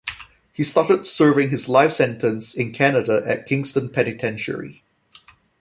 He 0.51 0.63
started 0.63 1.05
serving 1.05 1.51
his 1.51 1.69
life 1.69 1.93
sentence 1.93 2.55
in 2.55 2.71
Canada 2.71 3.21
at 3.23 3.45
Kingston 3.45 3.89
Penitentiary. 3.91 4.83